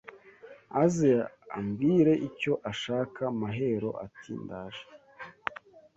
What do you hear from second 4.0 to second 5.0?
ati: ndaje